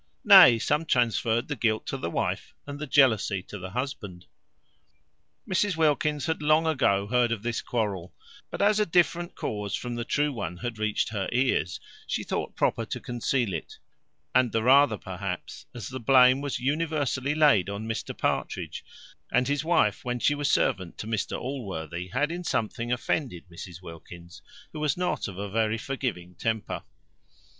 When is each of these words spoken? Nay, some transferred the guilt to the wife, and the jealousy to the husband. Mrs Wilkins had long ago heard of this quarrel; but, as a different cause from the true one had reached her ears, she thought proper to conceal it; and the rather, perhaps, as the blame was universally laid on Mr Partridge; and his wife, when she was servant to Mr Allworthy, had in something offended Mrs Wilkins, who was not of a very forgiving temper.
Nay, 0.25 0.57
some 0.57 0.85
transferred 0.87 1.47
the 1.47 1.55
guilt 1.55 1.85
to 1.85 1.95
the 1.97 2.09
wife, 2.09 2.55
and 2.65 2.79
the 2.79 2.87
jealousy 2.87 3.43
to 3.43 3.59
the 3.59 3.69
husband. 3.69 4.25
Mrs 5.47 5.75
Wilkins 5.77 6.25
had 6.25 6.41
long 6.41 6.65
ago 6.65 7.05
heard 7.05 7.31
of 7.31 7.43
this 7.43 7.61
quarrel; 7.61 8.11
but, 8.49 8.63
as 8.63 8.79
a 8.79 8.85
different 8.87 9.35
cause 9.35 9.75
from 9.75 9.93
the 9.93 10.03
true 10.03 10.33
one 10.33 10.57
had 10.57 10.79
reached 10.79 11.09
her 11.09 11.29
ears, 11.31 11.79
she 12.07 12.23
thought 12.23 12.55
proper 12.55 12.83
to 12.83 12.99
conceal 12.99 13.53
it; 13.53 13.77
and 14.33 14.51
the 14.51 14.63
rather, 14.63 14.97
perhaps, 14.97 15.67
as 15.75 15.87
the 15.89 15.99
blame 15.99 16.41
was 16.41 16.59
universally 16.59 17.35
laid 17.35 17.69
on 17.69 17.87
Mr 17.87 18.17
Partridge; 18.17 18.83
and 19.31 19.47
his 19.47 19.63
wife, 19.63 20.03
when 20.03 20.17
she 20.17 20.33
was 20.33 20.49
servant 20.49 20.97
to 20.97 21.05
Mr 21.05 21.37
Allworthy, 21.39 22.07
had 22.07 22.31
in 22.31 22.43
something 22.43 22.91
offended 22.91 23.45
Mrs 23.51 23.83
Wilkins, 23.83 24.41
who 24.73 24.79
was 24.79 24.97
not 24.97 25.27
of 25.27 25.37
a 25.37 25.47
very 25.47 25.77
forgiving 25.77 26.33
temper. 26.33 26.81